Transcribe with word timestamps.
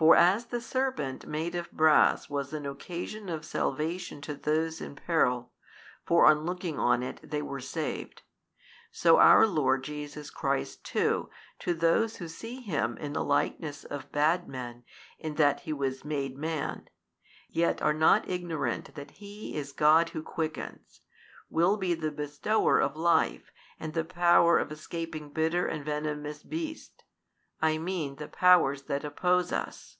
For 0.00 0.14
as 0.14 0.46
the 0.46 0.60
serpent 0.60 1.26
made 1.26 1.56
of 1.56 1.72
brass 1.72 2.30
was 2.30 2.52
an 2.52 2.64
occasion 2.66 3.28
of 3.28 3.44
salvation 3.44 4.20
to 4.20 4.34
those 4.36 4.80
in 4.80 4.94
peril 4.94 5.50
(for 6.06 6.32
looking 6.36 6.78
on 6.78 7.02
it 7.02 7.18
they 7.28 7.42
were 7.42 7.58
saved), 7.58 8.22
so 8.92 9.18
our 9.18 9.44
Lord 9.44 9.82
Jesus 9.82 10.30
Christ 10.30 10.84
too 10.84 11.30
to 11.58 11.74
those 11.74 12.18
who 12.18 12.28
see 12.28 12.60
Him 12.60 12.96
in 12.98 13.12
the 13.12 13.24
likeness 13.24 13.82
of 13.82 14.12
bad 14.12 14.46
men 14.48 14.84
in 15.18 15.34
that 15.34 15.62
He 15.62 15.72
was 15.72 16.04
made 16.04 16.38
Man, 16.38 16.88
yet 17.48 17.82
are 17.82 17.92
|205 17.92 17.98
not 17.98 18.28
ignorant 18.30 18.94
that 18.94 19.10
He 19.10 19.56
is 19.56 19.72
God 19.72 20.10
Who 20.10 20.22
quickens, 20.22 21.00
will 21.50 21.76
be 21.76 21.94
the 21.94 22.12
Bestower 22.12 22.78
of 22.78 22.94
Life 22.94 23.50
and 23.80 23.94
the 23.94 24.04
power 24.04 24.60
of 24.60 24.70
escaping 24.70 25.30
bitter 25.30 25.66
and 25.66 25.84
venomous 25.84 26.44
beasts, 26.44 26.94
I 27.60 27.76
mean 27.76 28.14
the 28.14 28.28
powers 28.28 28.82
that 28.82 29.02
oppose 29.02 29.50
us. 29.50 29.96